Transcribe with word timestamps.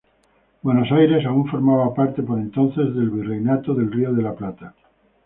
Buenos 0.63 0.91
Aires 0.91 1.27
aún 1.27 1.45
formaba 1.47 1.93
parte 1.93 2.23
por 2.23 2.39
entonces 2.39 2.95
del 2.95 3.11
Virreinato 3.11 3.75
del 3.75 3.91
Río 3.91 4.11
de 4.11 4.23
la 4.23 4.33
Plata. 4.33 4.73